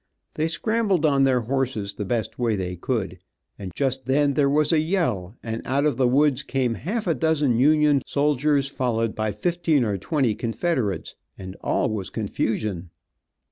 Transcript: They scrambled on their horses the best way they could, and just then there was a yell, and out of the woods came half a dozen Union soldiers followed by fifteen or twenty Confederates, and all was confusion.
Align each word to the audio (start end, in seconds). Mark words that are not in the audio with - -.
They 0.33 0.47
scrambled 0.47 1.05
on 1.05 1.25
their 1.25 1.41
horses 1.41 1.93
the 1.93 2.05
best 2.05 2.39
way 2.39 2.55
they 2.55 2.75
could, 2.75 3.19
and 3.59 3.71
just 3.75 4.07
then 4.07 4.33
there 4.33 4.49
was 4.49 4.73
a 4.73 4.79
yell, 4.79 5.37
and 5.43 5.61
out 5.63 5.85
of 5.85 5.97
the 5.97 6.07
woods 6.07 6.41
came 6.41 6.73
half 6.73 7.05
a 7.05 7.13
dozen 7.13 7.59
Union 7.59 8.01
soldiers 8.07 8.67
followed 8.67 9.13
by 9.13 9.31
fifteen 9.31 9.83
or 9.85 9.99
twenty 9.99 10.33
Confederates, 10.33 11.13
and 11.37 11.55
all 11.61 11.87
was 11.91 12.09
confusion. 12.09 12.89